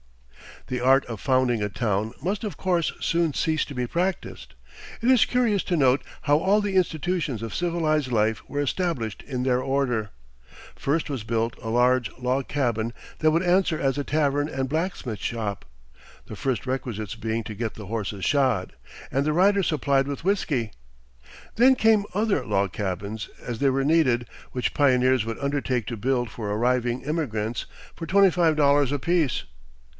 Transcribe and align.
The 0.65 0.79
art 0.79 1.05
of 1.05 1.19
founding 1.19 1.61
a 1.61 1.69
town 1.69 2.13
must 2.23 2.43
of 2.43 2.57
course 2.57 2.91
soon 2.99 3.33
cease 3.33 3.65
to 3.65 3.75
be 3.75 3.85
practiced. 3.85 4.55
It 4.99 5.11
is 5.11 5.25
curious 5.25 5.63
to 5.65 5.77
note 5.77 6.01
how 6.23 6.37
all 6.39 6.59
the 6.61 6.75
institutions 6.75 7.43
of 7.43 7.53
civilized 7.53 8.11
life 8.11 8.41
were 8.47 8.61
established 8.61 9.21
in 9.23 9.43
their 9.43 9.61
order. 9.61 10.09
First 10.75 11.09
was 11.09 11.23
built 11.23 11.55
a 11.61 11.69
large 11.69 12.11
log 12.17 12.47
cabin 12.47 12.93
that 13.19 13.29
would 13.31 13.43
answer 13.43 13.79
as 13.79 13.97
a 13.97 14.03
tavern 14.03 14.47
and 14.49 14.69
blacksmith's 14.69 15.23
shop, 15.23 15.65
the 16.25 16.35
first 16.35 16.65
requisites 16.65 17.15
being 17.15 17.43
to 17.43 17.53
get 17.55 17.73
the 17.75 17.87
horses 17.87 18.23
shod, 18.25 18.73
and 19.11 19.23
the 19.25 19.33
riders 19.33 19.67
supplied 19.67 20.07
with 20.07 20.23
whiskey. 20.23 20.71
Then 21.57 21.75
came 21.75 22.05
other 22.13 22.45
log 22.45 22.71
cabins, 22.71 23.29
as 23.43 23.59
they 23.59 23.69
were 23.69 23.83
needed, 23.83 24.27
which 24.51 24.73
pioneers 24.73 25.25
would 25.25 25.37
undertake 25.39 25.85
to 25.87 25.97
build 25.97 26.31
for 26.31 26.49
arriving 26.49 27.03
emigrants 27.05 27.65
for 27.95 28.07
twenty 28.07 28.31
five 28.31 28.55
dollars 28.55 28.91
apiece. 28.91 29.43